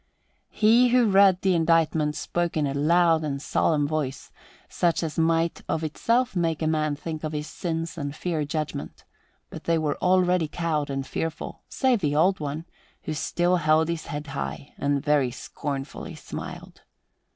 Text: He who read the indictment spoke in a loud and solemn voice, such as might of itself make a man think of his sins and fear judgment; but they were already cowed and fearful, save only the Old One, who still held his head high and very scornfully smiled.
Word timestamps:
He 0.49 0.87
who 0.87 1.05
read 1.11 1.43
the 1.43 1.53
indictment 1.53 2.15
spoke 2.15 2.57
in 2.57 2.65
a 2.65 2.73
loud 2.73 3.23
and 3.23 3.39
solemn 3.39 3.87
voice, 3.87 4.31
such 4.67 5.03
as 5.03 5.19
might 5.19 5.61
of 5.69 5.83
itself 5.83 6.35
make 6.35 6.63
a 6.63 6.65
man 6.65 6.95
think 6.95 7.23
of 7.23 7.33
his 7.33 7.45
sins 7.45 7.99
and 7.99 8.15
fear 8.15 8.43
judgment; 8.43 9.03
but 9.51 9.65
they 9.65 9.77
were 9.77 9.97
already 10.01 10.47
cowed 10.47 10.89
and 10.89 11.05
fearful, 11.05 11.61
save 11.69 11.99
only 12.03 12.09
the 12.09 12.15
Old 12.19 12.39
One, 12.39 12.65
who 13.03 13.13
still 13.13 13.57
held 13.57 13.89
his 13.89 14.07
head 14.07 14.25
high 14.25 14.73
and 14.79 15.05
very 15.05 15.29
scornfully 15.29 16.15
smiled. 16.15 16.81